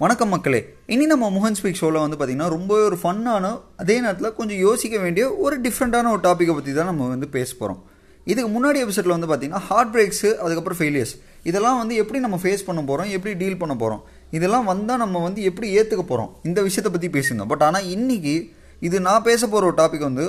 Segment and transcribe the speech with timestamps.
[0.00, 0.58] வணக்கம் மக்களே.
[0.86, 5.24] இனி நம்ம மோகன் ஸ்பீக் ஷோவில் வந்து பார்த்திங்கன்னா ரொம்பவே ஒரு ஃபன்னான அதே நேரத்தில் கொஞ்சம் யோசிக்க வேண்டிய
[5.44, 7.80] ஒரு டிஃப்ரெண்ட்டான ஒரு டாப்பிக்கை பற்றி தான் நம்ம வந்து பேச போகிறோம்
[8.26, 12.82] இதுக்கு முன்னாடி எபிசோடில் வந்து பார்த்திங்கன்னா ஹார்ட் பிரேக்ஸு அதுக்கப்புறம் ஃபெயிலியர்ஸ் இதெல்லாம் வந்து எப்படி நம்ம ஃபேஸ் பண்ண
[12.82, 17.10] போகிறோம் எப்படி டீல் பண்ண போகிறோம் இதெல்லாம் வந்தால் நம்ம வந்து எப்படி ஏற்றுக்க போகிறோம் இந்த விஷயத்தை பற்றி
[17.18, 18.36] பேசுங்க பட் ஆனால் இன்றைக்கி
[18.82, 20.26] இது நான் பேச போகிற ஒரு டாபிக் வந்து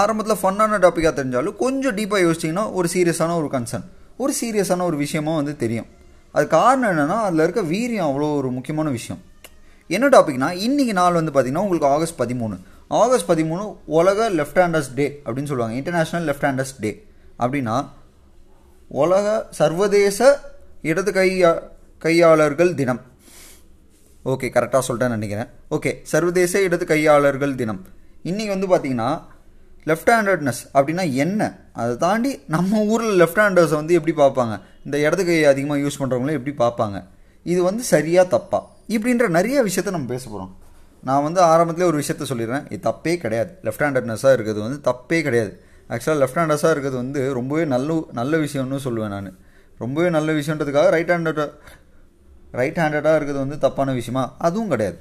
[0.00, 3.86] ஆரம்பத்தில் ஃபன்னான டாப்பிக்காக தெரிஞ்சாலும் கொஞ்சம் டீப்பாக யோசிச்சிங்கன்னா ஒரு சீரியஸான ஒரு கன்சர்ன்
[4.16, 5.88] ஒரு சீரியஸான ஒரு விஷயமா வந்து தெரியும்.
[6.34, 9.20] அது காரணம் என்னென்னா அதில் இருக்க வீரியம் அவ்வளோ ஒரு முக்கியமான விஷயம்.
[9.96, 12.56] என்ன டாபிக்னா இன்றைக்கி நாள் வந்து பார்த்திங்கன்னா உங்களுக்கு ஆகஸ்ட் பதிமூணு.
[13.02, 13.64] ஆகஸ்ட் பதிமூணு
[13.98, 15.76] உலக லெஃப்ட் ஹேண்டர்ஸ் டே அப்படின்னு சொல்லுவாங்க.
[15.80, 16.90] இன்டர்நேஷ்னல் லெஃப்ட் ஹேண்டர்ஸ் டே
[17.42, 17.76] அப்படின்னா
[19.02, 19.26] உலக
[19.60, 20.18] சர்வதேச
[20.90, 21.50] இடது கையா
[22.04, 23.00] கையாளர்கள் தினம்.
[24.32, 25.50] ஓகே கரெக்டாக சொல்லிட்டேன்னு நினைக்கிறேன்.
[25.76, 27.80] ஓகே சர்வதேச இடது கையாளர்கள் தினம்.
[28.30, 29.10] இன்றைக்கி வந்து பார்த்திங்கன்னா
[29.88, 31.42] லெஃப்ட் ஹேண்டட்னஸ் அப்படின்னா என்ன?
[31.80, 34.54] அதை தாண்டி நம்ம ஊரில் லெஃப்ட் ஹேண்டர்ஸை வந்து எப்படி பார்ப்பாங்க?
[34.88, 36.98] இந்த இடது அதிகமாக யூஸ் பண்ணுறவங்களும் எப்படி பார்ப்பாங்க?
[37.52, 38.60] இது வந்து சரியாக தப்பா?
[38.94, 40.52] இப்படின்ற நிறைய விஷயத்த நம்ம பேச போகிறோம்
[41.08, 42.64] நான் வந்து ஆரம்பத்திலே ஒரு விஷயத்த சொல்லிடுறேன்.
[42.74, 43.50] இது தப்பே கிடையாது.
[43.66, 45.52] லெஃப்ட் ஹேண்டட்னஸாக இருக்கிறது வந்து தப்பே கிடையாது.
[45.94, 49.28] ஆக்சுவலாக லெஃப்ட் ஹேண்டஸாக இருக்கிறது வந்து ரொம்பவே நல்ல நல்ல விஷயம்னு சொல்லுவேன் நான்.
[49.82, 51.42] ரொம்பவே நல்ல விஷயன்றதுக்காக ரைட் ஹேண்டட்
[52.60, 54.24] ரைட் ஹேண்டடாக இருக்கிறது வந்து தப்பான விஷயமா?
[54.46, 54.98] அதுவும் கிடையாது.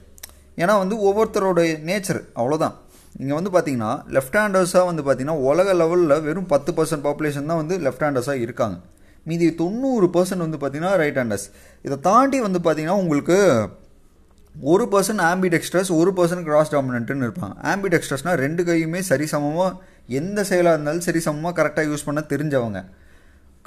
[0.62, 2.76] ஏன்னா வந்து ஒவ்வொருத்தரோட நேச்சர் அவ்வளோதான்
[3.22, 7.76] இங்கே வந்து பார்த்தீங்கன்னா லெஃப்ட் ஹேண்டர்ஸாக வந்து பார்த்தீங்கன்னா உலக லெவலில் வெறும் பத்து பர்சன்ட் பாப்புலேஷன் தான் வந்து
[7.88, 8.78] லெஃப்ட் ஹேண்டர்ஸாக இருக்காங்க.
[9.30, 11.48] மீதி தொண்ணூறு பர்சன்ட் வந்து பார்த்தீங்கன்னா ரைட் ஹேண்டர்ஸ்
[11.88, 13.38] இதை தாண்டி வந்து பார்த்திங்கன்னா உங்களுக்கு
[14.56, 17.56] ஒரு பர்சன்ட் ஆம்பிடெக்ஸ்ட்ரஸ் ஒரு பர்சன்ட் கிராஸ் டாமினன்ட்னு இருப்பாங்க.
[17.72, 19.72] ஆம்பிடெக்ஸ்ட்ரஸ்னால் ரெண்டு கையுமே சரிசமமாக
[20.20, 22.80] எந்த செயலாக இருந்தாலும் சரிசமமாக கரெக்டாக யூஸ் பண்ண தெரிஞ்சவங்க.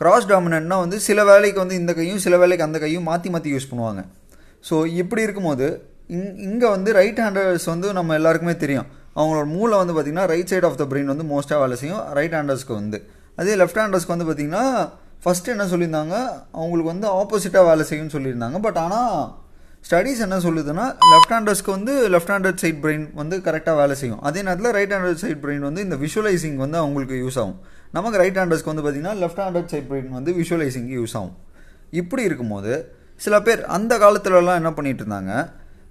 [0.01, 3.71] கிராஸ் டாமினன்ட்னா வந்து சில வேலைக்கு வந்து இந்த கையும் சில வேலைக்கு அந்த கையும் மாற்றி மாற்றி யூஸ்
[3.73, 4.03] பண்ணுவாங்க.
[4.69, 5.67] ஸோ இப்படி இருக்கும்போது
[6.17, 8.89] இங் இங்கே வந்து ரைட் ஹேண்டர்ஸ் வந்து நம்ம எல்லாருக்குமே தெரியும்.
[9.19, 12.75] அவங்களோட மூளை வந்து பார்த்திங்கன்னா right side of the brain வந்து மோஸ்ட்டாக வேலை செய்யும் ரைட் ஹேண்டர்ஸ்க்கு
[12.81, 12.99] வந்து.
[13.41, 14.65] அதே லெஃப்ட் ஹேண்டர்ஸ்க்கு வந்து பார்த்திங்கன்னா
[15.25, 16.17] ஃபஸ்ட்டு என்ன சொல்லியிருந்தாங்க?
[16.61, 18.59] அவங்களுக்கு வந்து ஆப்போசிட்டாக வேலை செய்யும்னு சொல்லியிருந்தாங்க.
[18.67, 19.15] பட் ஆனால்
[19.89, 24.21] ஸ்டடீஸ் என்ன சொல்லுதுன்னா லெஃப்ட் ஹேண்டர்ஸ்க்கு வந்து லெஃப்ட் ஹேண்டட் சைட் பிரெயின் வந்து கரெக்டாக வேலை செய்யும்.
[24.29, 27.59] அதே நேரத்தில் ரைட் ஹேண்டட் சைட் பிரெயின் வந்து இந்த விஷுவலைசிங் வந்து அவங்களுக்கு யூஸ் ஆகும்.
[27.97, 31.37] நமக்கு ரைட் ஹேண்டர்ஸ்க்கு வந்து பார்த்திங்கன்னா லெஃப்ட் ஹேண்டட் சைட் பிரெயின் வந்து விஷுவலைசிங்க்கு யூஸ் ஆகும்.
[32.03, 32.73] இப்படி இருக்கும்போது
[33.25, 35.33] சில பேர் அந்த காலத்துலலாம் என்ன பண்ணிகிட்டு இருந்தாங்க?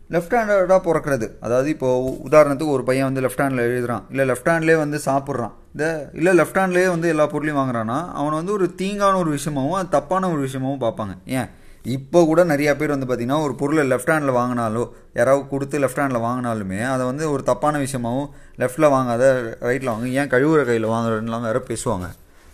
[0.10, 1.28] லெஃப்ட் ஹேண்டடாக பிறக்கிறது.
[1.40, 4.04] அதாவது இப்போது உதாரணத்துக்கு ஒரு பையன் வந்து லெஃப்ட் ஹேண்டில் எழுதுறான்.
[4.10, 5.54] இல்லை லெஃப்ட் ஹேண்ட்லேயே வந்து சாப்பிட்றான்.
[5.74, 9.90] இந்த இல்லை லெஃப்ட் ஹேண்ட்லேயே வந்து எல்லா பொருளையும் வாங்குறான்னா அவனை வந்து ஒரு தீங்கான ஒரு விஷயமாகவும் அது
[9.90, 11.16] தப்பான ஒரு விஷயமாகவும் பார்ப்பாங்க.
[11.26, 11.50] ஏன்?
[11.86, 14.84] இப்போ கூட நிறையா பேர் வந்து பார்த்திங்கன்னா ஒரு பொருளை லெஃப்ட் ஹேண்டில் வாங்கினாலோ
[15.14, 19.24] யாராவது கொடுத்து லெஃப்ட் ஹேண்டில் வாங்கினாலுமே அதை வந்து ஒரு தப்பான விஷயமாகவும் லெஃப்ட்டில் வாங்காத
[19.62, 22.08] ரைட்டில் வாங்க ஏன் கழுவுற கையில் வாங்குறதுலாம் வேறு பேசுவாங்க.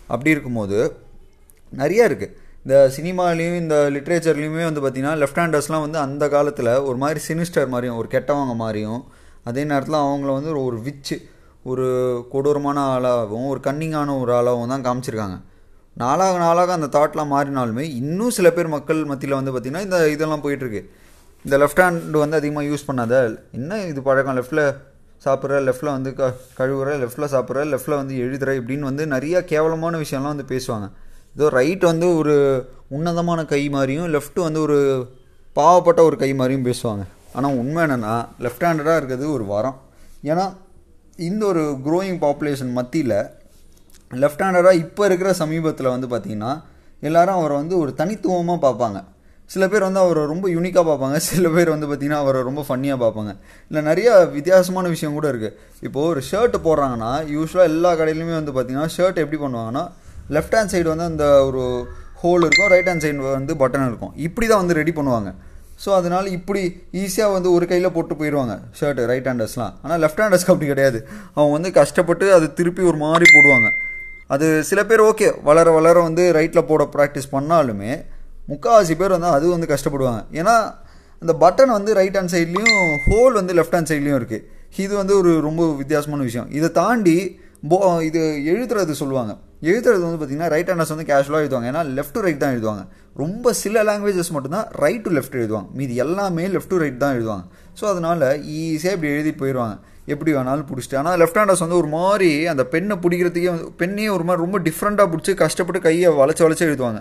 [0.06, 0.78] அப்படி இருக்கும்போது
[1.72, 2.34] நிறையா இருக்குது
[2.66, 7.98] இந்த சினிமாலேயும் இந்த லிட்ரேச்சர்லேயுமே வந்து பார்த்திங்கன்னா லெஃப்ட் ஹேண்டர்ஸ்லாம் வந்து அந்த காலத்தில் ஒரு மாதிரி சினிஸ்டர் மாதிரியும்
[8.00, 9.02] ஒரு கெட்டவங்க மாதிரியும்
[9.48, 11.16] அதே நேரத்தில் அவங்கள வந்து ஒரு விச்சு
[11.72, 11.86] ஒரு
[12.32, 15.36] கொடூரமான ஆளாகவும் ஒரு கன்னிங்கான ஒரு ஆளாகவும் தான் காமிச்சிருக்காங்க.
[16.02, 20.82] நாளாக நாளாக அந்த தாட்லாம் மாறினாலுமே இன்னும் சில பேர் மக்கள் மத்தியில் வந்து பார்த்திங்கன்னா இந்த இதெல்லாம் போயிட்டுருக்கு.
[21.44, 23.14] இந்த லெஃப்ட் ஹேண்டு வந்து அதிகமாக யூஸ் பண்ணாத
[23.60, 24.38] என்ன இது பழக்கம்?
[24.40, 24.66] லெஃப்ட்டில்
[25.24, 30.34] சாப்பிட்ற லெஃப்ட்டில் வந்து க கழுவுற லெஃப்ட்டில் சாப்பிட்ற லெஃப்ட்டில் வந்து எழுதுற இப்படின்னு வந்து நிறையா கேவலமான விஷயம்லாம்
[30.34, 30.88] வந்து பேசுவாங்க.
[31.36, 32.34] இதோ ரைட் வந்து ஒரு
[32.96, 34.78] உன்னதமான கை மாதிரியும் லெஃப்ட் வந்து ஒரு
[35.56, 37.02] பாவப்பட்ட ஒரு கை மாதிரியும் பேசுவாங்க.
[37.36, 38.14] ஆனால் உண்மை என்னென்னா
[38.44, 39.76] லெஃப்ட் ஹேண்டடாக இருக்கிறது ஒரு வரம்.
[40.30, 40.44] ஏன்னா
[41.28, 43.18] இந்த ஒரு க்ரோயிங் பாப்புலேஷன் மத்தியில்
[44.22, 46.52] லெஃப்ட் ஹேண்டடாக இப்போ இருக்கிற சமீபத்தில் வந்து பார்த்திங்கன்னா
[47.08, 48.98] எல்லாரும் அவரை வந்து ஒரு தனித்துவமாக பார்ப்பாங்க.
[49.50, 51.16] சில பேர் வந்து அவரை ரொம்ப யூனிக்காக பார்ப்பாங்க.
[51.30, 53.32] சில பேர் வந்து பார்த்திங்கன்னா அவரை ரொம்ப ஃபன்னியாக பார்ப்பாங்க.
[53.70, 55.54] இல்லை நிறைய வித்தியாசமான விஷயம் கூட இருக்குது
[55.86, 59.84] இப்போது ஒரு ஷர்ட் போடுறாங்கன்னா யூஸ்வலாக எல்லா கடையிலுமே வந்து பார்த்திங்கன்னா ஷர்ட் எப்படி பண்ணுவாங்கன்னா
[60.34, 61.62] லெஃப்ட் ஹேண்ட் சைடு வந்து அந்த ஒரு
[62.22, 64.12] ஹோல் இருக்கும் ரைட் ஹேண்ட் சைடு வந்து பட்டன் இருக்கும்.
[64.26, 65.30] இப்படி தான் வந்து ரெடி பண்ணுவாங்க.
[65.82, 66.60] ஸோ அதனால் இப்படி
[67.02, 70.98] ஈஸியாக வந்து ஒரு கையில் போட்டு போயிடுவாங்க ஷர்ட்டு ரைட் ஹேண்டர்ஸ்லாம் ஆனால் லெஃப்ட் ஹேண்டர்ஸ்க்கு அப்படி கிடையாது.
[71.36, 73.68] அவங்க வந்து கஷ்டப்பட்டு அது திருப்பி ஒரு மாதிரி போடுவாங்க.
[74.34, 77.92] அது சில பேர் ஓகே வளர வளர வந்து ரைட்டில் போட ப்ராக்டிஸ் பண்ணாலுமே
[78.52, 80.22] முக்கால்வாசி பேர் வந்து அது வந்து கஷ்டப்படுவாங்க.
[80.40, 80.56] ஏன்னா
[81.22, 84.44] அந்த பட்டன் வந்து ரைட் ஹேண்ட் சைட்லேயும் ஹோல் வந்து லெஃப்ட் ஹேண்ட் சைட்லேயும் இருக்குது
[84.84, 86.48] இது வந்து ஒரு ரொம்ப வித்தியாசமான விஷயம்.
[86.58, 87.16] இதை தாண்டி
[87.62, 87.78] போ
[88.08, 88.20] இது
[88.52, 89.32] எழுதுறது சொல்லுவாங்க.
[89.70, 91.68] எழுதுறது வந்து பார்த்திங்கன்னா ரைட் ஹேண்டர்ஸ் வந்து கேஷுவலாக எழுதுவாங்க.
[91.72, 92.82] ஏன்னா லெஃப்ட் டு ரைட் தான் எழுதுவாங்க.
[93.22, 95.68] ரொம்ப சில லாங்குவேஜஸ் மட்டும்தான் ரைட் டு லெஃப்ட் எழுதுவாங்க.
[95.78, 97.44] மீதி எல்லாமே லெஃப்ட் டு ரைட் தான் எழுதுவாங்க.
[97.78, 98.24] ஸோ அதனால்
[98.56, 99.76] ஈஸியாக இப்படி எழுதிட்டு போயிடுவாங்க.
[100.14, 100.98] எப்படி வேணாலும் பிடிச்சிட்டு.
[101.00, 105.34] ஆனால் லெஃப்ட் ஹேண்டர்ஸ் வந்து ஒரு மாதிரி அந்த பெண்ணை பிடிக்கிறதுக்கே பெண்ணையே ஒரு மாதிரி ரொம்ப டிஃப்ரெண்ட்டாக பிடிச்சி
[105.44, 107.00] கஷ்டப்பட்டு கையை வளைச்சி வளைச்சி எழுதுவாங்க.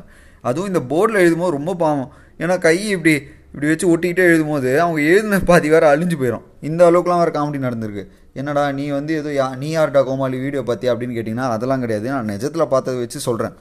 [0.49, 2.09] அதுவும் இந்த போர்டில் எழுதும்போது ரொம்ப பாவம்.
[2.43, 3.15] ஏன்னா கை இப்படி
[3.51, 8.03] இப்படி வச்சு ஒட்டிக்கிட்டே எழுதும்போது அவங்க எழுதின பாதி வேறு அழிஞ்சு போயிடும் இந்த அளவுக்குலாம் வேறு காமெடி நடந்திருக்கு.
[8.39, 12.07] என்னடா நீ வந்து ஏதோ யா நீ யார்டா கோமாளி வீடியோ பார்த்தியா அப்படின்னு கேட்டிங்கன்னா அதெல்லாம் கிடையாது.
[12.15, 13.55] நான் நிஜத்தில் பார்த்ததை வச்சு சொல்கிறேன்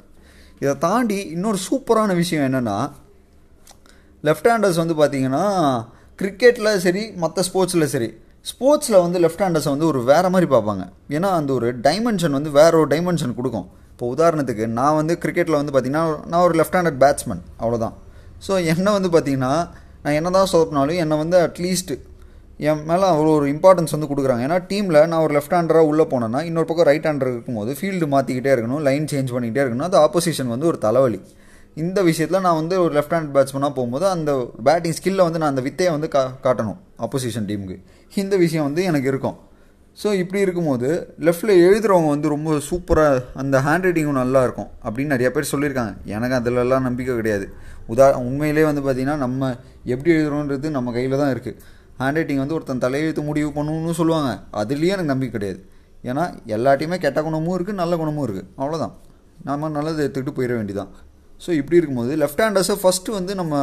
[0.63, 2.77] இதை தாண்டி இன்னொரு சூப்பரான விஷயம் என்னென்னா
[4.25, 5.45] லெஃப்ட் ஹேண்டர்ஸ் வந்து பார்த்தீங்கன்னா
[6.21, 8.11] கிரிக்கெட்டில் சரி மற்ற ஸ்போர்ட்ஸில் சரி
[8.51, 10.85] ஸ்போர்ட்ஸில் வந்து லெஃப்ட் ஹேண்டர்ஸை வந்து ஒரு வேறு மாதிரி பார்ப்பாங்க.
[11.17, 13.69] ஏன்னா அந்த ஒரு டைமென்ஷன் வந்து வேற ஒரு டைமென்ஷன் கொடுக்கும்.
[13.93, 17.95] இப்போ உதாரணத்துக்கு நான் வந்து கிரிக்கெட்டில் வந்து பார்த்திங்கன்னா நான் ஒரு லெஃப்ட் ஹேண்டட் பேட்ஸ்மேன் அவ்வளோதான்
[18.47, 19.53] ஸோ என்னை வந்து பார்த்திங்கன்னா
[20.05, 21.93] நான் என்ன தான் சொதப்பினாலும் என்னை வந்து அட்லீஸ்ட்
[22.71, 24.43] என் மேலே அவ்வளோ ஒரு இம்பார்ட்டன்ஸ் வந்து கொடுக்குறாங்க.
[24.47, 28.53] ஏன்னா டீமில் நான் ஒரு லெஃப்ட் ஹேண்டராக உள்ளே போனேன்னா இன்னொரு பக்கம் ரைட் ஹேண்டர் இருக்கும்போது ஃபீல்டு மாற்றிக்கிட்டே
[28.55, 29.89] இருக்கணும் லைன் சேஞ்ச் பண்ணிக்கிட்டே இருக்கணும்.
[29.89, 31.21] அது ஆப்போசிஷன் வந்து ஒரு தலைவலி.
[31.83, 34.33] இந்த விஷயத்தில் நான் வந்து ஒரு லெஃப்ட் ஹேண்ட் பேட்ஸ்மனாக போகும்போது அந்த
[34.69, 37.79] பேட்டிங் ஸ்கில்லை வந்து நான் அந்த வித்தையை வந்து கா காட்டணும் ஆப்போசிஷன் டீமுக்கு
[38.23, 39.37] இந்த விஷயம் வந்து எனக்கு இருக்கும்.
[40.03, 40.89] ஸோ இப்படி இருக்கும்போது
[41.27, 45.93] லெஃப்ட்டில் எழுதுகிறவங்க வந்து ரொம்ப சூப்பராக அந்த ஹேண்ட் ரைட்டிங்கும் நல்லா இருக்கும் அப்படின்னு நிறைய பேர் சொல்லியிருக்காங்க.
[46.15, 47.47] எனக்கு அதிலெல்லாம் நம்பிக்கை கிடையாது.
[47.93, 49.51] உதா உண்மையிலே வந்து பார்த்திங்கன்னா நம்ம
[49.95, 54.31] எப்படி எழுதுகிறோன்றது நம்ம கையில் தான் இருக்குது ஹேண்ட் ரைட்டிங் வந்து ஒருத்தன் தலையெழுத்து முடிவு பண்ணணும்னு சொல்லுவாங்க.
[54.61, 55.61] அதுலேயும் எனக்கு நம்பிக்கை கிடையாது.
[56.11, 56.25] ஏன்னா
[56.55, 58.95] எல்லாட்டையுமே கெட்ட குணமும் இருக்குது நல்ல குணமும் இருக்குது அவ்வளோதான்
[59.49, 60.91] நம்ம நல்லது எடுத்துக்கிட்டு போயிட வேண்டியதான்
[61.45, 63.55] ஸோ இப்படி இருக்கும்போது லெஃப்ட் ஹேண்டர்ஸை ஃபஸ்ட்டு வந்து நம்ம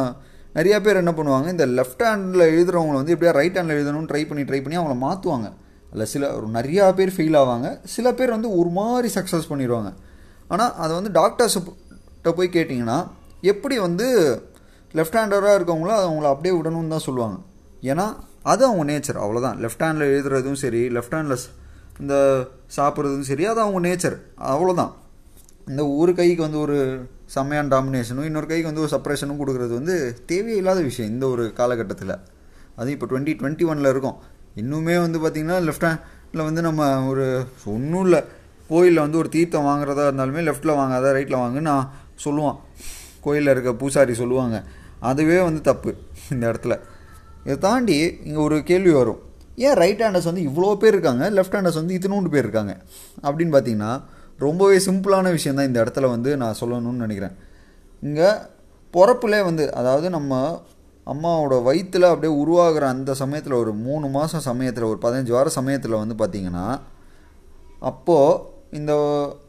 [0.56, 4.42] நிறையா பேர் என்ன பண்ணுவாங்க இந்த லெஃப்ட் ஹேண்டில் எழுதுகிறவங்கள வந்து எப்படியா ரைட் ஹேண்டில் எழுதணும்னு ட்ரை பண்ணி
[4.48, 5.48] ட்ரை பண்ணி அவங்கள மாற்றுவாங்க
[5.90, 7.68] அதில் சில நிறையா பேர் ஃபெயில் ஆவாங்க.
[7.94, 9.90] சில பேர் வந்து ஒரு மாதிரி சக்ஸஸ் பண்ணிடுவாங்க.
[10.52, 12.98] ஆனால் அதை வந்து டாக்டர்ஸ்கிட்ட போய் கேட்டிங்கன்னா
[13.52, 14.06] எப்படி வந்து
[14.98, 17.38] லெஃப்ட் ஹேண்டராக இருக்கவங்களோ அவங்கள அப்படியே விடணும்னு தான் சொல்லுவாங்க.
[17.82, 18.06] ஏன்னா
[18.42, 21.46] அது அவங்க நேச்சர் அவ்வளோதான் லெஃப்ட் ஹேண்டில் எழுதுறதும் சரி லெஃப்ட் ஹேண்டில்
[22.00, 22.14] இந்த
[22.76, 24.16] சாப்பிட்றதும் சரி அது அவங்க நேச்சர்
[24.52, 24.92] அவ்வளோதான்
[25.70, 26.76] இந்த ஒரு கைக்கு வந்து ஒரு
[27.34, 29.94] செம்மையான டாமினேஷனும் இன்னொரு கைக்கு வந்து ஒரு சப்ரேஷனும் கொடுக்குறது வந்து
[30.26, 32.14] தேவையில்லாத விஷயம் இந்த ஒரு காலகட்டத்தில்.
[32.76, 34.16] அதுவும் இப்போ டுவெண்ட்டி டுவெண்ட்டி ஒனில் இருக்கும்.
[34.56, 37.26] இன்னுமே வந்து பார்த்திங்கன்னா லெஃப்ட் ஹேண்டில் வந்து நம்ம ஒரு
[37.64, 38.20] ஒன்றும் இல்லை.
[38.68, 41.90] கோயிலில் வந்து ஒரு தீர்த்தம் வாங்குறதா இருந்தாலுமே லெஃப்ட்டில் வாங்காத ரைட்டில் வாங்க நான்
[42.24, 42.58] சொல்லுவான்.
[43.20, 44.58] கோயிலில் இருக்க பூசாரி சொல்லுவாங்க.
[45.00, 45.90] அதுவே வந்து தப்பு
[46.30, 46.74] இந்த இடத்துல.
[47.44, 49.20] இதை தாண்டி இங்கே ஒரு கேள்வி வரும்.
[49.56, 51.24] ஏன் ரைட் ஹேண்டர்ஸ் வந்து இவ்வளோ பேர் இருக்காங்க?
[51.30, 52.74] லெஃப்ட் ஹேண்டர்ஸ் வந்து இத்தினூண்டு பேர் இருக்காங்க?
[53.22, 53.92] அப்படின்னு பார்த்தீங்கன்னா
[54.38, 57.34] ரொம்பவே சிம்பிளான விஷயம் தான் இந்த இடத்துல வந்து நான் சொல்லணும்னு நினைக்கிறேன்.
[58.02, 58.30] இங்கே
[58.94, 60.62] பிறப்புலே வந்து அதாவது நம்ம
[61.06, 66.16] அம்மாவோட வயிற்றில் அப்படியே உருவாகிற அந்த சமயத்தில் ஒரு மூணு மாதம் சமயத்தில் ஒரு பதினஞ்சு வார சமயத்தில் வந்து
[66.22, 66.66] பார்த்திங்கன்னா
[67.90, 68.40] அப்போது
[68.70, 68.92] இந்த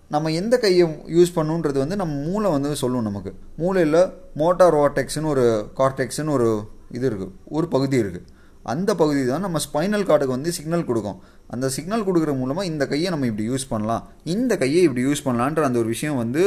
[0.09, 0.85] நம்ம எந்த கையை
[1.17, 3.31] யூஸ் பண்ணுன்றது வந்து நம்ம மூளை வந்து சொல்லும் நமக்கு.
[3.57, 3.99] மூளையில்
[4.41, 5.45] மோட்டார் வார்டெக்ஸ்னு ஒரு
[5.77, 6.49] கார்டெக்ஸ்னு ஒரு
[6.97, 8.29] இது இருக்குது ஒரு பகுதி இருக்குது
[8.73, 11.17] அந்த பகுதி தான் நம்ம ஸ்பைனல் கார்டுக்கு வந்து சிக்னல் கொடுக்கும்.
[11.53, 14.03] அந்த சிக்னல் கொடுக்குற மூலமாக இந்த கையை நம்ம இப்படி யூஸ் பண்ணலாம்.
[14.33, 16.43] இந்த கையை இப்படி யூஸ் பண்ணலான்ற அந்த ஒரு விஷயம் வந்து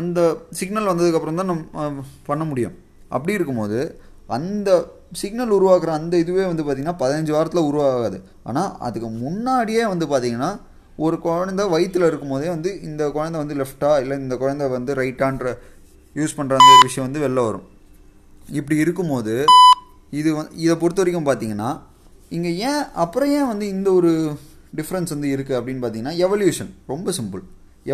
[0.00, 0.20] அந்த
[0.60, 2.76] சிக்னல் வந்ததுக்கப்புறம் தான் நம்ம பண்ண முடியும்.
[3.16, 3.80] அப்படி இருக்கும்போது
[4.36, 4.70] அந்த
[5.22, 8.18] சிக்னல் உருவாக்குற அந்த இதுவே வந்து பார்த்திங்கன்னா பதினஞ்சு வாரத்தில் உருவாகாது.
[8.50, 10.50] ஆனால் அதுக்கு முன்னாடியே வந்து பார்த்திங்கன்னா
[11.06, 15.48] ஒரு குழந்த வயிற்றில் இருக்கும்போதே வந்து இந்த குழந்தை வந்து லெஃப்டா இல்லை இந்த குழந்தை வந்து ரைட்டான்ற
[16.20, 17.66] யூஸ் பண்ணுற அந்த ஒரு விஷயம் வந்து வெளில வரும்.
[18.48, 19.44] இப்படி இருக்கும்போது
[20.10, 21.70] இது இதை பொறுத்த வரைக்கும் பார்த்தீங்கன்னா
[22.28, 24.38] இங்கே ஏன் அப்புறம் ஏன் வந்து இந்த ஒரு
[24.76, 27.42] டிஃப்ரென்ஸ் வந்து இருக்குது அப்படின்னு பார்த்தீங்கன்னா எவல்யூஷன் ரொம்ப சிம்பிள்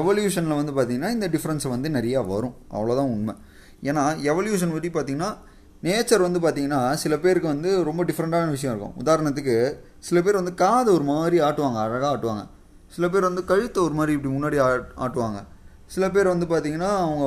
[0.00, 2.54] எவல்யூஷனில் வந்து பார்த்திங்கன்னா இந்த டிஃப்ரென்ஸ் வந்து நிறையா வரும்.
[2.70, 3.34] அவ்வளோதான் உண்மை.
[3.82, 5.36] ஏன்னா எவல்யூஷன் பற்றி பார்த்திங்கன்னா
[5.82, 8.94] நேச்சர் வந்து பார்த்திங்கன்னா சில பேருக்கு வந்து ரொம்ப டிஃப்ரெண்ட்டான விஷயம் இருக்கும்.
[9.02, 12.44] உதாரணத்துக்கு சில பேர் வந்து காது ஒரு மாதிரி ஆட்டுவாங்க அழகாக ஆட்டுவாங்க.
[12.88, 14.58] சில பேர் வந்து கழுத்தை ஒரு மாதிரி இப்படி முன்னாடி
[14.96, 15.40] ஆட்டுவாங்க.
[15.86, 17.26] சில பேர் வந்து பார்த்திங்கன்னா அவங்க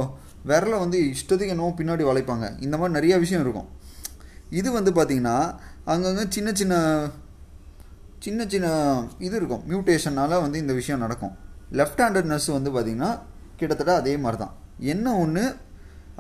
[0.49, 2.47] விரலை வந்து இஷ்டத்துக்கு என்னவோ பின்னாடி வளைப்பாங்க.
[2.65, 3.69] இந்த மாதிரி நிறையா விஷயம் இருக்கும்.
[4.59, 5.37] இது வந்து பார்த்திங்கன்னா
[5.93, 6.75] அங்கங்கே சின்ன சின்ன
[8.25, 8.67] சின்ன சின்ன
[9.27, 9.63] இது இருக்கும்.
[9.71, 11.33] மியூட்டேஷனால் வந்து இந்த விஷயம் நடக்கும்.
[11.79, 13.11] லெஃப்ட் ஹேண்டட்னஸ் வந்து பார்த்திங்கன்னா
[13.59, 14.53] கிட்டத்தட்ட அதே மாதிரி தான்
[14.93, 15.43] என்ன ஒன்று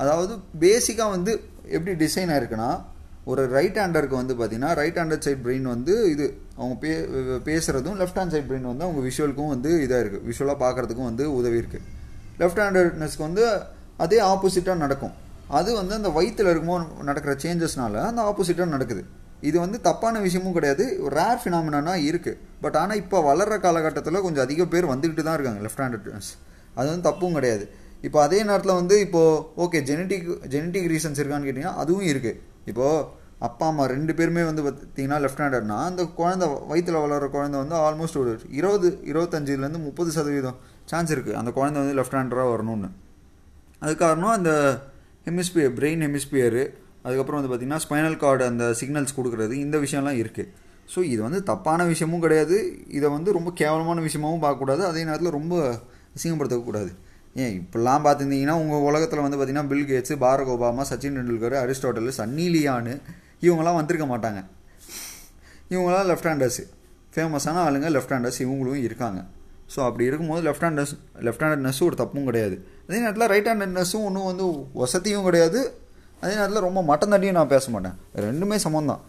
[0.01, 0.33] அதாவது
[0.63, 1.31] பேசிக்காக வந்து
[1.75, 2.69] எப்படி டிசைன் ஆயிருக்குன்னா
[3.31, 6.25] ஒரு ரைட் ஹேண்டருக்கு வந்து பார்த்திங்கன்னா ரைட் ஹேண்டட் சைட் பிரெயின் வந்து இது
[6.57, 6.91] அவங்க பே
[7.47, 11.57] பேசுகிறதும் லெஃப்ட் ஹேண்ட் சைட் பிரெயின் வந்து அவங்க விஷுவலுக்கும் வந்து இதாக இருக்குது விஷுவலாக பார்க்குறதுக்கும் வந்து உதவி
[11.61, 11.85] இருக்குது
[12.41, 13.45] லெஃப்ட் ஹேண்டட்னஸ்க்கு வந்து
[14.03, 15.13] அதே ஆப்போசிட்டாக நடக்கும்.
[15.57, 19.03] அது வந்து அந்த வயிற்றில் இருக்கும்போது நடக்கிற சேஞ்சஸ்னால அந்த ஆப்போசிட்டாக நடக்குது.
[19.49, 20.83] இது வந்து தப்பான விஷயமும் கிடையாது.
[21.05, 25.61] ஒரு ரேர் ஃபினாமினா இருக்குது பட் ஆனால் இப்போ வளர்கிற காலகட்டத்தில் கொஞ்சம் அதிக பேர் வந்துக்கிட்டு தான் இருக்காங்க
[25.65, 26.31] லெஃப்ட் ஹேண்டட்னஸ்
[26.77, 27.65] அது வந்து தப்பும் கிடையாது.
[28.07, 32.41] இப்போ அதே நேரத்தில் வந்து இப்போது ஓகே ஜெனட்டிக் ஜெனட்டிக் ரீசன்ஸ் இருக்கான்னு கேட்டிங்கன்னா அதுவும் இருக்குது
[32.71, 33.05] இப்போது
[33.47, 38.19] அப்பா அம்மா ரெண்டு பேருமே வந்து பார்த்தீங்கன்னா லெஃப்ட் ஹேண்டர்னா அந்த குழந்தை வயிற்றில் வளர்கிற குழந்தை வந்து ஆல்மோஸ்ட்
[38.23, 40.59] ஒரு இருபது இருபத்தஞ்சிலேருந்து முப்பது சதவீதம்
[40.91, 42.89] சான்ஸ் இருக்குது அந்த குழந்தை வந்து லெஃப்ட் ஹேண்டராக வரணும்னு.
[43.81, 44.51] அது காரணம் அந்த
[45.27, 46.63] ஹெமிஸ்பியர் பிரெயின் ஹெமிஸ்பியரு
[47.05, 50.51] அதுக்கப்புறம் வந்து பார்த்திங்கன்னா ஸ்பைனல் கார்டு அந்த சிக்னல்ஸ் கொடுக்குறது இந்த விஷயம்லாம் இருக்குது
[50.93, 52.57] ஸோ இது வந்து தப்பான விஷயமும் கிடையாது.
[52.97, 54.81] இதை வந்து ரொம்ப கேவலமான விஷயமாகவும் பார்க்கக்கூடாது.
[54.89, 55.55] அதே நேரத்தில் ரொம்ப
[56.15, 56.91] அசிங்கப்படுத்தக்கூடாது.
[57.43, 62.45] ஏன் இப்படிலாம் பார்த்துருந்தீங்கன்னா உங்கள் உலகத்தில் வந்து பார்த்திங்கன்னா Bill Gates Barack Obama Sachin Tendulkar Aristotle Sunny
[62.51, 62.91] இவங்களாம்
[63.45, 64.41] இவங்கெல்லாம் வந்திருக்க மாட்டாங்க.
[65.73, 66.63] இவங்களாம் லெஃப்ட் ஹேண்டர்ஸு
[67.15, 69.19] ஃபேமஸான ஆளுங்க லெஃப்ட் ஹேண்டர்ஸ் இவங்களும் இருக்காங்க.
[69.73, 70.93] ஸோ அப்படி இருக்கும்போது லெஃப்ட் ஹேண்டர்ஸ்
[71.25, 72.55] லெஃப்ட் ஹேண்டட்னஸும் ஒரு தப்பும் கிடையாது.
[72.85, 74.45] அதே நேரத்தில் ரைட் ஹேண்டட்னஸும் ஒன்றும் வந்து
[74.81, 75.59] வசதியும் கிடையாது.
[76.21, 77.97] அதே நேரத்தில் ரொம்ப மட்டம் தட்டியும் நான் பேச மாட்டேன்.
[78.27, 79.03] ரெண்டுமே சமம் தான்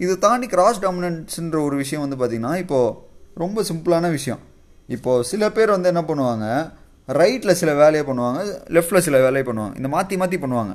[0.00, 2.94] இதை தாண்டி கிராஸ் டாமினன்ஸ்ன்ற ஒரு விஷயம் வந்து பார்த்திங்கன்னா இப்போது
[3.42, 4.42] ரொம்ப சிம்பிளான விஷயம்.
[4.96, 6.46] இப்போது சில பேர் வந்து என்ன பண்ணுவாங்க?
[7.20, 8.40] ரைட்டில் சில வேலையை பண்ணுவாங்க
[8.76, 9.74] லெஃப்டில் சில வேலையை பண்ணுவாங்க.
[9.80, 10.72] இந்த மாற்றி மாற்றி பண்ணுவாங்க.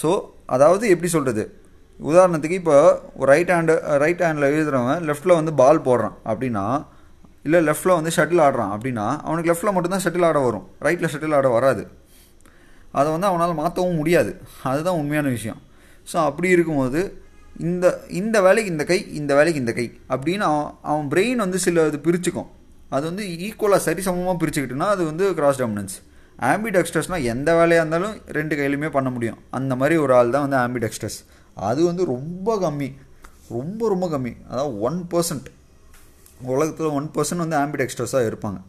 [0.00, 0.10] ஸோ
[0.54, 1.44] அதாவது எப்படி சொல்கிறது
[2.00, 2.76] உதாரணத்துக்கு இப்போ
[3.20, 6.64] ஒரு ரைட் ஹேண்டு ரைட் ஹேண்டில் எழுதுகிறவன் லெஃப்ட்டில் வந்து பால் போடுறான் அப்படின்னா
[7.46, 10.66] இல்லை லெஃப்ட்டில் வந்து ஷட்டில் ஆடுறான் அப்படின்னா அவனுக்கு லெஃப்டில் மட்டும்தான் ஷட்டில் ஆட வரும்.
[10.86, 11.82] ரைட்டில் ஷட்டில் ஆட வராது.
[12.98, 14.30] அதை வந்து அவனால் மாற்றவும் முடியாது.
[14.70, 15.60] அதுதான் உண்மையான விஷயம்.
[16.10, 17.00] ஸோ அப்படி இருக்கும்போது
[17.68, 17.86] இந்த
[18.20, 21.98] இந்த வேலைக்கு இந்த கை இந்த வேலைக்கு இந்த கை அப்படின்னு அவன் அவன் பிரெயின் வந்து சில இது
[22.06, 22.48] பிரிச்சுக்கும்.
[22.96, 25.96] அது வந்து ஈக்குவலாக சரிசமமாக பிரிச்சுக்கிட்டுனா அது வந்து கிராஸ் டாமினன்ஸ்
[26.50, 29.38] ஆம்பிடெக்ஸ்டர்ஸ்னால் எந்த வேலையாக இருந்தாலும் ரெண்டு கையிலுமே பண்ண முடியும்.
[29.58, 31.18] அந்த மாதிரி ஒரு ஆள் தான் வந்து ஆம்பிடெக்ஸ்டர்ஸ்
[31.68, 32.88] அது வந்து ரொம்ப கம்மி.
[33.56, 34.32] ரொம்ப ரொம்ப கம்மி.
[34.50, 35.48] அதாவது ஒன் பர்சன்ட்
[36.54, 38.60] உலகத்தில் ஒன் பர்சன்ட் வந்து ஆம்பிடெக்ஸ்டர்ஸாக இருப்பாங்க.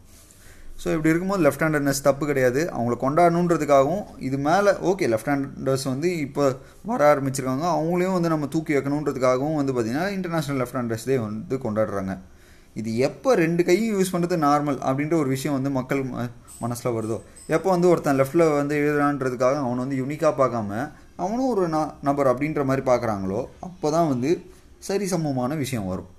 [0.82, 2.62] ஸோ இப்படி இருக்கும்போது லெஃப்ட் ஹேண்டர்னஸ் தப்பு கிடையாது.
[2.76, 6.44] அவங்கள கொண்டாடணுன்றதுக்காகவும் இது மேலே ஓகே லெஃப்ட் ஹேண்டர்ஸ் வந்து இப்போ
[6.92, 7.66] வர ஆரம்பிச்சிருக்காங்க.
[7.78, 12.16] அவங்களையும் வந்து நம்ம தூக்கி வைக்கணுன்றதுக்காகவும் வந்து பார்த்திங்கன்னா இன்டர்நேஷ்னல் லெஃப்ட் ஹேண்டர்ஸ் டே வந்து கொண்டாடுறாங்க.
[12.80, 16.02] இது எப்போ ரெண்டு கையும் யூஸ் பண்ணுறது நார்மல் அப்படின்ற ஒரு விஷயம் வந்து மக்கள்
[16.64, 17.18] மனசில் வருதோ?
[17.56, 20.72] எப்போ வந்து ஒருத்தன் லெஃப்ட்டில் வந்து எழுதுறான்றதுக்காக அவனை வந்து யூனிக்காக பார்க்காம
[21.24, 21.64] அவனும் ஒரு
[22.10, 24.32] நபர் அப்படின்ற மாதிரி பார்க்குறாங்களோ அப்போ தான் வந்து
[24.88, 26.10] சரிசமமான விஷயம் வரும்.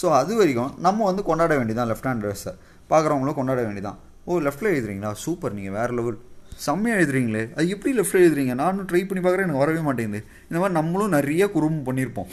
[0.00, 2.52] ஸோ அது வரைக்கும் நம்ம வந்து கொண்டாட வேண்டியதான் லெஃப்ட் ஹேண்ட் ட்ரெஸ்ஸை
[2.92, 5.10] பார்க்குறவங்களும் கொண்டாட வேண்டியதான் ஓ லெஃப்ட்டில் எழுதுறீங்களா?
[5.24, 6.18] சூப்பர் நீங்கள் வேறு லெவல்
[6.64, 7.42] செம்மையாக எழுதுறீங்களே.
[7.56, 8.54] அது எப்படி லெஃப்ட்டில் எழுதுறீங்க?
[8.62, 10.20] நானும் ட்ரை பண்ணி பார்க்குறேன் எனக்கு வரவே மாட்டேங்குது.
[10.48, 12.30] இந்த மாதிரி நம்மளும் நிறைய குறும்பு பண்ணியிருப்போம்.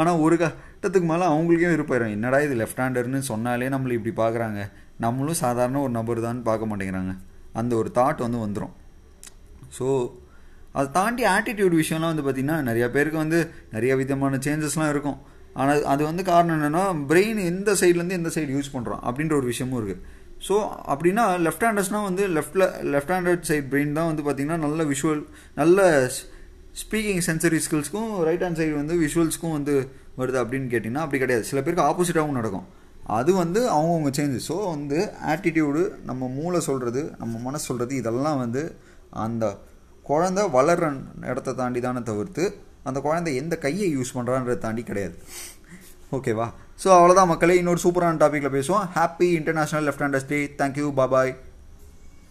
[0.00, 4.60] ஆனால் ஒரு கட்டத்துக்கு மேலே அவங்களுக்கே விருப்பம் என்னடா இது லெஃப்ட் ஹேண்டர்னு சொன்னாலே நம்மளை இப்படி பார்க்குறாங்க.
[5.04, 7.12] நம்மளும் சாதாரண ஒரு நபர் தான் பார்க்க மாட்டேங்கிறாங்க.
[7.60, 8.74] அந்த ஒரு தாட் வந்து வந்துடும்
[9.76, 9.86] ஸோ
[10.78, 13.38] அதை தாண்டி ஆட்டிடியூட் விஷயம்லாம் வந்து பார்த்திங்கன்னா நிறையா பேருக்கு வந்து
[13.74, 15.18] நிறைய விதமான சேஞ்சஸ்லாம் இருக்கும்.
[15.54, 19.78] ஆனால் அது வந்து காரணம் என்னென்னா பிரெயின் எந்த சைட்லேருந்து எந்த சைடு யூஸ் பண்ணுறோம் அப்படின்ற ஒரு விஷயமும்
[19.80, 20.02] இருக்குது
[20.48, 25.22] ஸோ அப்படின்னா லெஃப்ட் ஹேண்டர்ஸ்னால் வந்து லெஃப்டில் லெஃப்ட் ஹேண்டட் சைட் பிரெயின் தான் வந்து பார்த்திங்கன்னா நல்ல விஷுவல்
[25.54, 25.80] நல்ல
[26.82, 29.74] ஸ்பீக்கிங் சென்சரி ஸ்கில்ஸ்க்கும் ரைட் ஹேண்ட் சைடு வந்து விஷுவல்ஸ்க்கும் வந்து
[30.18, 31.44] வருது அப்படின்னு கேட்டிங்கன்னா அப்படி கிடையாது.
[31.44, 32.66] சில பேருக்கு ஆப்போசிட்டாகவும் நடக்கும்.
[33.18, 34.98] அது வந்து அவங்கவுங்க சேஞ்சு ஸோ வந்து
[35.32, 38.62] ஆட்டிடியூடு நம்ம மூளை சொல்கிறது நம்ம மனசு சொல்கிறது இதெல்லாம் வந்து
[39.10, 39.44] அந்த
[40.06, 40.90] குழந்த வளர்கிற
[41.30, 42.44] இடத்த தாண்டி தானே தவிர்த்து
[42.88, 45.16] அந்த குழந்தை எந்த கையை யூஸ் பண்ணுறான்றதை தாண்டி கிடையாது.
[46.12, 46.46] ஓகேவா
[46.82, 47.56] ஸோ அவ்வளோதான் மக்களே.
[47.56, 48.86] இன்னொரு சூப்பரான டாப்பிக்கில் பேசுவோம்.
[48.98, 51.32] Happy international left handers day thank you bye bye